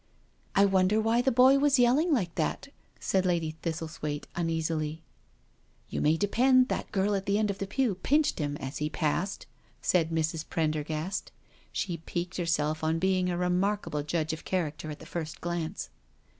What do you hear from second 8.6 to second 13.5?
he passed/' said Mrs. Prendergast. She peaked herself on being a